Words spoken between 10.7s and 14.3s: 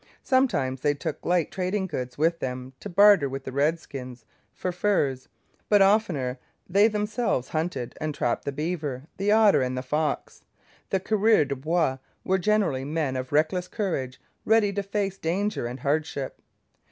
The coureurs de bois were generally men of reckless courage,